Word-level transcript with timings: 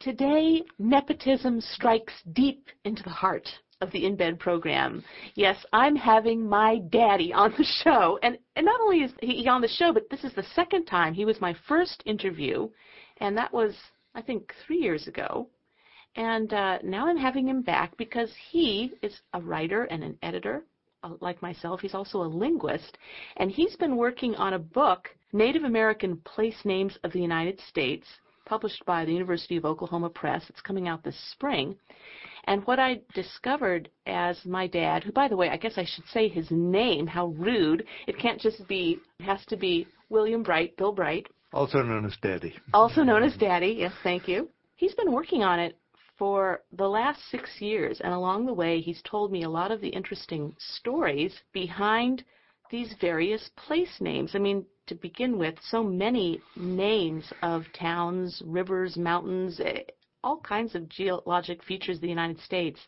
Today, 0.00 0.62
nepotism 0.78 1.60
strikes 1.60 2.14
deep 2.32 2.68
into 2.86 3.02
the 3.02 3.10
heart 3.10 3.46
of 3.82 3.90
the 3.90 4.06
In 4.06 4.16
Bed 4.16 4.38
program. 4.38 5.04
Yes, 5.34 5.62
I'm 5.74 5.94
having 5.94 6.48
my 6.48 6.78
daddy 6.88 7.34
on 7.34 7.52
the 7.58 7.66
show. 7.84 8.18
And, 8.22 8.38
and 8.56 8.64
not 8.64 8.80
only 8.80 9.02
is 9.02 9.12
he 9.20 9.46
on 9.46 9.60
the 9.60 9.68
show, 9.68 9.92
but 9.92 10.08
this 10.08 10.24
is 10.24 10.32
the 10.32 10.46
second 10.54 10.86
time. 10.86 11.12
He 11.12 11.26
was 11.26 11.38
my 11.42 11.54
first 11.68 12.02
interview, 12.06 12.70
and 13.18 13.36
that 13.36 13.52
was, 13.52 13.74
I 14.14 14.22
think, 14.22 14.54
three 14.66 14.78
years 14.78 15.06
ago. 15.06 15.48
And 16.16 16.50
uh, 16.54 16.78
now 16.82 17.06
I'm 17.06 17.18
having 17.18 17.46
him 17.46 17.60
back 17.60 17.94
because 17.98 18.32
he 18.50 18.92
is 19.02 19.20
a 19.34 19.40
writer 19.42 19.84
and 19.84 20.02
an 20.02 20.16
editor, 20.22 20.64
uh, 21.02 21.10
like 21.20 21.42
myself. 21.42 21.80
He's 21.80 21.94
also 21.94 22.22
a 22.22 22.24
linguist, 22.24 22.96
and 23.36 23.50
he's 23.50 23.76
been 23.76 23.98
working 23.98 24.34
on 24.36 24.54
a 24.54 24.58
book, 24.58 25.10
Native 25.34 25.64
American 25.64 26.16
Place 26.24 26.64
Names 26.64 26.96
of 27.04 27.12
the 27.12 27.20
United 27.20 27.60
States, 27.68 28.06
published 28.50 28.84
by 28.84 29.04
the 29.04 29.12
University 29.12 29.56
of 29.56 29.64
Oklahoma 29.64 30.10
Press. 30.10 30.42
It's 30.48 30.60
coming 30.60 30.88
out 30.88 31.04
this 31.04 31.16
spring. 31.30 31.76
And 32.46 32.66
what 32.66 32.80
I 32.80 33.00
discovered 33.14 33.88
as 34.06 34.44
my 34.44 34.66
dad, 34.66 35.04
who, 35.04 35.12
by 35.12 35.28
the 35.28 35.36
way, 35.36 35.48
I 35.48 35.56
guess 35.56 35.74
I 35.76 35.84
should 35.84 36.06
say 36.12 36.26
his 36.26 36.50
name, 36.50 37.06
how 37.06 37.28
rude. 37.28 37.84
It 38.08 38.18
can't 38.18 38.40
just 38.40 38.66
be, 38.66 38.98
it 39.20 39.24
has 39.24 39.44
to 39.46 39.56
be 39.56 39.86
William 40.08 40.42
Bright, 40.42 40.76
Bill 40.76 40.90
Bright. 40.90 41.28
Also 41.52 41.80
known 41.80 42.04
as 42.04 42.16
Daddy. 42.20 42.52
Also 42.74 43.04
known 43.04 43.22
as 43.22 43.36
Daddy, 43.36 43.76
yes, 43.78 43.92
thank 44.02 44.26
you. 44.26 44.48
He's 44.74 44.94
been 44.94 45.12
working 45.12 45.44
on 45.44 45.60
it 45.60 45.78
for 46.18 46.62
the 46.72 46.88
last 46.88 47.20
six 47.30 47.48
years, 47.60 48.00
and 48.00 48.12
along 48.12 48.46
the 48.46 48.52
way, 48.52 48.80
he's 48.80 49.00
told 49.02 49.30
me 49.30 49.44
a 49.44 49.48
lot 49.48 49.70
of 49.70 49.80
the 49.80 49.88
interesting 49.88 50.56
stories 50.58 51.32
behind 51.52 52.24
these 52.68 52.94
various 53.00 53.48
place 53.56 54.00
names. 54.00 54.32
I 54.34 54.38
mean, 54.38 54.64
to 54.90 54.96
begin 54.96 55.38
with, 55.38 55.54
so 55.62 55.84
many 55.84 56.40
names 56.56 57.32
of 57.42 57.64
towns, 57.78 58.42
rivers, 58.44 58.96
mountains, 58.96 59.60
eh, 59.60 59.82
all 60.24 60.38
kinds 60.40 60.74
of 60.74 60.88
geologic 60.88 61.62
features 61.62 61.98
of 61.98 62.02
the 62.02 62.08
United 62.08 62.40
States 62.40 62.80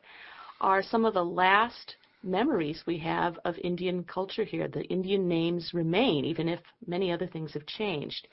are 0.60 0.82
some 0.82 1.04
of 1.04 1.14
the 1.14 1.24
last 1.24 1.94
memories 2.24 2.82
we 2.88 2.98
have 2.98 3.38
of 3.44 3.54
Indian 3.62 4.02
culture 4.02 4.42
here. 4.42 4.66
The 4.66 4.82
Indian 4.86 5.28
names 5.28 5.70
remain, 5.72 6.24
even 6.24 6.48
if 6.48 6.58
many 6.88 7.12
other 7.12 7.28
things 7.28 7.52
have 7.54 7.66
changed. 7.66 8.26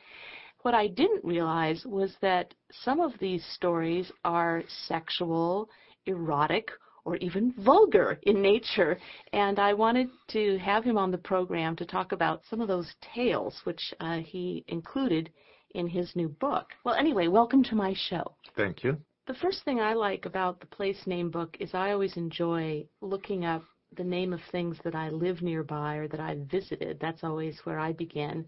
What 0.63 0.73
I 0.73 0.87
didn't 0.87 1.23
realize 1.23 1.85
was 1.85 2.15
that 2.21 2.55
some 2.71 2.99
of 2.99 3.13
these 3.19 3.45
stories 3.53 4.11
are 4.25 4.63
sexual, 4.87 5.69
erotic, 6.07 6.71
or 7.09 7.15
even 7.17 7.53
vulgar 7.57 8.19
in 8.23 8.41
nature. 8.41 8.99
And 9.33 9.57
I 9.57 9.73
wanted 9.73 10.09
to 10.29 10.59
have 10.59 10.83
him 10.83 10.97
on 10.97 11.09
the 11.09 11.17
program 11.17 11.75
to 11.77 11.85
talk 11.85 12.11
about 12.11 12.43
some 12.49 12.61
of 12.61 12.67
those 12.67 12.93
tales, 13.15 13.59
which 13.63 13.93
uh, 13.99 14.19
he 14.19 14.63
included 14.67 15.31
in 15.73 15.87
his 15.87 16.15
new 16.15 16.29
book. 16.29 16.67
Well, 16.83 16.95
anyway, 16.95 17.27
welcome 17.27 17.63
to 17.63 17.75
my 17.75 17.95
show. 17.95 18.35
Thank 18.55 18.83
you. 18.83 18.97
The 19.27 19.33
first 19.35 19.63
thing 19.65 19.79
I 19.79 19.93
like 19.93 20.25
about 20.25 20.59
the 20.59 20.67
place 20.67 21.07
name 21.07 21.31
book 21.31 21.57
is 21.59 21.73
I 21.73 21.91
always 21.91 22.15
enjoy 22.15 22.85
looking 23.01 23.45
up 23.45 23.63
the 23.97 24.03
name 24.03 24.33
of 24.33 24.39
things 24.51 24.77
that 24.83 24.95
I 24.95 25.09
live 25.09 25.41
nearby 25.41 25.95
or 25.95 26.07
that 26.07 26.19
I've 26.19 26.45
visited. 26.51 26.99
That's 26.99 27.23
always 27.23 27.59
where 27.63 27.79
I 27.79 27.91
begin. 27.91 28.45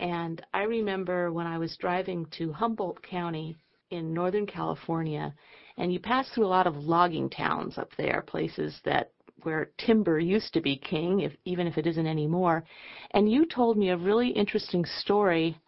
And 0.00 0.44
I 0.52 0.62
remember 0.62 1.32
when 1.32 1.46
I 1.46 1.58
was 1.58 1.76
driving 1.76 2.26
to 2.38 2.52
Humboldt 2.52 3.02
County 3.02 3.56
in 3.90 4.14
Northern 4.14 4.46
California, 4.46 5.34
and 5.76 5.92
you 5.92 6.00
pass 6.00 6.28
through 6.30 6.46
a 6.46 6.48
lot 6.48 6.66
of 6.66 6.76
logging 6.76 7.28
towns 7.30 7.78
up 7.78 7.90
there, 7.96 8.22
places 8.26 8.80
that 8.84 9.10
where 9.42 9.70
timber 9.78 10.18
used 10.18 10.52
to 10.52 10.60
be 10.60 10.76
king, 10.76 11.20
if, 11.20 11.32
even 11.44 11.66
if 11.66 11.78
it 11.78 11.86
isn't 11.86 12.06
anymore. 12.06 12.64
And 13.12 13.30
you 13.30 13.46
told 13.46 13.78
me 13.78 13.90
a 13.90 13.96
really 13.96 14.28
interesting 14.28 14.84
story 14.84 15.58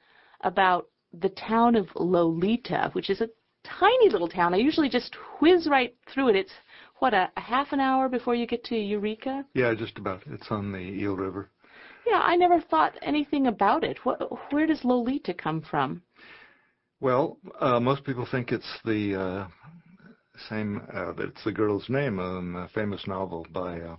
about 0.42 0.89
the 1.20 1.31
town 1.31 1.75
of 1.75 1.87
Loleta, 1.97 2.92
which 2.95 3.11
is 3.11 3.20
a 3.20 3.31
tiny 3.64 4.11
little 4.11 4.29
town. 4.29 4.55
I 4.55 4.59
usually 4.59 4.89
just 4.89 5.14
whiz 5.41 5.69
right 5.69 5.95
through 6.12 6.29
it. 6.31 6.36
It's 6.36 6.53
what 6.98 7.14
a, 7.14 7.31
a 7.36 7.41
half 7.41 7.73
an 7.73 7.81
hour 7.81 8.09
before 8.09 8.34
you 8.34 8.47
get 8.47 8.64
to 8.64 8.77
Eureka. 8.77 9.45
Yeah, 9.55 9.75
just 9.75 9.98
about. 9.98 10.23
It's 10.27 10.51
on 10.51 10.73
the 10.73 10.79
Eel 10.79 11.17
River. 11.17 11.48
Yeah, 12.07 12.20
I 12.20 12.36
never 12.36 12.61
thought 12.61 12.98
anything 13.02 13.47
about 13.47 13.85
it. 13.85 13.98
What, 14.05 14.20
where 14.52 14.67
does 14.67 14.80
Loleta 14.83 15.36
come 15.36 15.63
from? 15.63 16.02
Well, 17.02 17.36
uh, 17.58 17.80
most 17.80 18.05
people 18.05 18.29
think 18.30 18.52
it's 18.52 18.79
the 18.85 19.20
uh, 19.20 19.46
same. 20.48 20.83
Uh, 20.95 21.13
it's 21.18 21.42
the 21.42 21.51
girl's 21.51 21.89
name 21.89 22.20
in 22.20 22.55
a 22.55 22.68
famous 22.68 23.08
novel 23.08 23.45
by 23.51 23.80
uh, 23.80 23.96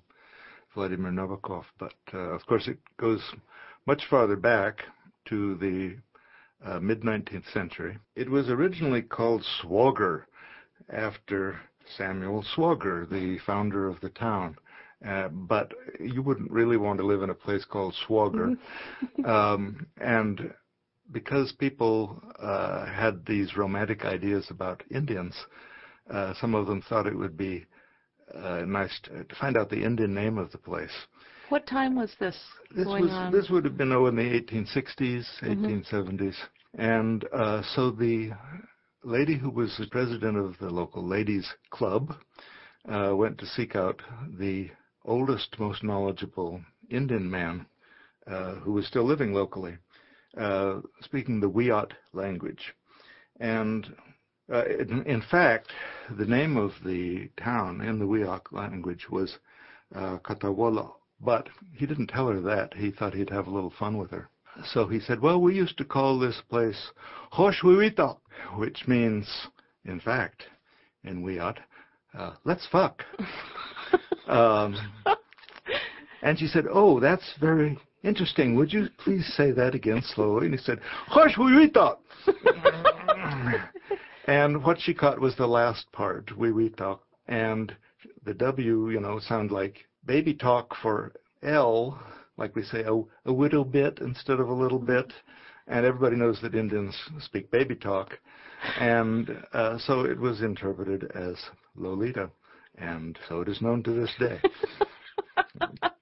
Vladimir 0.73 1.11
Nabokov, 1.11 1.65
but 1.77 1.91
uh, 2.13 2.17
of 2.17 2.45
course 2.45 2.69
it 2.69 2.77
goes 2.95 3.21
much 3.85 4.03
farther 4.09 4.37
back 4.37 4.83
to 5.25 5.55
the 5.55 5.97
uh, 6.65 6.79
mid 6.79 7.01
19th 7.01 7.51
century. 7.51 7.99
It 8.15 8.29
was 8.29 8.47
originally 8.47 9.01
called 9.01 9.43
Swauger, 9.61 10.25
after 10.89 11.59
Samuel 11.97 12.45
Swauger, 12.55 13.05
the 13.05 13.37
founder 13.45 13.85
of 13.85 13.99
the 13.99 14.11
town. 14.11 14.55
Uh, 15.05 15.27
but 15.27 15.73
you 15.99 16.21
wouldn't 16.21 16.49
really 16.49 16.77
want 16.77 16.99
to 16.99 17.05
live 17.05 17.21
in 17.21 17.31
a 17.31 17.35
place 17.35 17.65
called 17.65 17.93
Swauger. 18.07 18.55
Mm-hmm. 19.03 19.25
um, 19.25 19.87
and 19.97 20.53
because 21.13 21.53
people 21.53 22.21
uh, 22.39 22.85
had 22.85 23.25
these 23.25 23.55
romantic 23.55 24.03
ideas 24.03 24.47
about 24.49 24.83
Indians, 24.91 25.35
uh, 26.09 26.33
some 26.41 26.55
of 26.55 26.67
them 26.67 26.81
thought 26.81 27.07
it 27.07 27.17
would 27.17 27.37
be 27.37 27.65
uh, 28.33 28.63
nice 28.65 28.99
to, 29.03 29.23
to, 29.23 29.35
find 29.35 29.55
out 29.55 29.69
the 29.69 29.83
Indian 29.83 30.13
name 30.13 30.37
of 30.37 30.51
the 30.51 30.57
place. 30.57 30.91
What 31.49 31.67
time 31.67 31.95
was 31.95 32.11
this, 32.19 32.37
this 32.75 32.85
going 32.85 33.03
was, 33.03 33.11
on? 33.11 33.31
This 33.31 33.49
would 33.49 33.65
have 33.65 33.77
been 33.77 33.91
oh, 33.91 34.07
in 34.07 34.15
the 34.15 34.23
1860s, 34.23 35.25
mm-hmm. 35.41 35.65
1870s. 35.65 36.35
And 36.75 37.25
uh, 37.31 37.61
so 37.75 37.91
the 37.91 38.31
lady 39.03 39.37
who 39.37 39.49
was 39.49 39.75
the 39.77 39.87
president 39.87 40.37
of 40.37 40.57
the 40.59 40.69
local 40.69 41.05
ladies 41.05 41.47
club 41.69 42.15
uh, 42.91 43.15
went 43.15 43.37
to 43.37 43.45
seek 43.45 43.75
out 43.75 44.01
the 44.39 44.69
oldest, 45.05 45.59
most 45.59 45.83
knowledgeable 45.83 46.61
Indian 46.89 47.29
man 47.29 47.65
uh, 48.27 48.55
who 48.55 48.71
was 48.73 48.87
still 48.87 49.05
living 49.05 49.33
locally, 49.33 49.77
uh, 50.37 50.81
speaking 51.01 51.39
the 51.39 51.49
Wiyot 51.49 51.91
language. 52.13 52.73
And 53.39 53.95
uh, 54.51 54.65
in, 54.65 55.03
in, 55.03 55.21
fact, 55.21 55.71
the 56.17 56.25
name 56.25 56.57
of 56.57 56.71
the 56.85 57.29
town 57.37 57.81
in 57.81 57.99
the 57.99 58.05
Wiyot 58.05 58.51
language 58.51 59.09
was 59.09 59.37
uh, 59.95 60.17
Katawala. 60.19 60.91
But 61.21 61.47
he 61.73 61.85
didn't 61.85 62.07
tell 62.07 62.27
her 62.27 62.41
that. 62.41 62.73
He 62.73 62.91
thought 62.91 63.13
he'd 63.13 63.29
have 63.29 63.47
a 63.47 63.51
little 63.51 63.73
fun 63.77 63.97
with 63.97 64.11
her. 64.11 64.29
So 64.65 64.87
he 64.87 64.99
said, 64.99 65.21
well, 65.21 65.41
we 65.41 65.55
used 65.55 65.77
to 65.77 65.85
call 65.85 66.19
this 66.19 66.41
place 66.49 66.91
Hoshwiwita, 67.31 68.17
which 68.57 68.87
means, 68.87 69.47
in 69.85 69.99
fact, 69.99 70.43
in 71.03 71.23
Wiyot, 71.23 71.57
uh, 72.17 72.33
let's 72.43 72.67
fuck. 72.71 73.03
Um, 74.27 74.77
and 76.21 76.39
she 76.39 76.47
said, 76.47 76.65
"Oh, 76.71 76.99
that's 76.99 77.33
very 77.39 77.77
interesting. 78.03 78.55
Would 78.55 78.73
you 78.73 78.87
please 78.97 79.25
say 79.35 79.51
that 79.51 79.75
again 79.75 80.01
slowly?" 80.01 80.45
And 80.45 80.55
he 80.55 80.61
said, 80.61 80.79
"Hush, 81.07 81.37
we 81.37 81.69
talk." 81.69 81.99
and 84.27 84.63
what 84.63 84.79
she 84.79 84.93
caught 84.93 85.19
was 85.19 85.35
the 85.35 85.47
last 85.47 85.91
part, 85.91 86.35
we 86.37 86.51
we 86.51 86.69
talk, 86.69 87.03
and 87.27 87.75
the 88.25 88.33
W, 88.33 88.89
you 88.89 88.99
know, 88.99 89.19
sound 89.19 89.51
like 89.51 89.85
baby 90.05 90.33
talk 90.33 90.75
for 90.81 91.13
L, 91.41 91.99
like 92.37 92.55
we 92.55 92.63
say 92.63 92.83
a, 92.83 92.93
a 92.93 93.31
little 93.31 93.65
bit 93.65 93.99
instead 94.01 94.39
of 94.39 94.49
a 94.49 94.53
little 94.53 94.79
bit. 94.79 95.11
And 95.67 95.85
everybody 95.85 96.17
knows 96.17 96.41
that 96.41 96.55
Indians 96.55 96.93
speak 97.21 97.49
baby 97.49 97.75
talk. 97.75 98.19
And 98.79 99.45
uh, 99.53 99.77
so 99.77 100.01
it 100.01 100.19
was 100.19 100.41
interpreted 100.41 101.09
as 101.15 101.37
Loleta 101.77 102.29
and 102.77 103.17
so 103.29 103.41
it 103.41 103.49
is 103.49 103.61
known 103.61 103.83
to 103.83 103.91
this 103.91 104.11
day. 104.19 104.39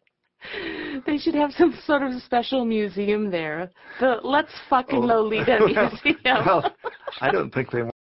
they 1.06 1.18
should 1.18 1.36
have 1.36 1.52
some 1.54 1.78
sort 1.86 2.04
of 2.04 2.22
special 2.22 2.66
museum 2.66 3.30
there. 3.30 3.72
The 4.00 4.20
Let's 4.24 4.52
Fucking 4.70 5.04
oh. 5.04 5.08
Loleta 5.30 5.60
Museum. 5.66 6.46
well, 6.46 6.74
I 7.20 7.32
don't 7.32 7.54
think 7.54 7.72
they 7.72 7.84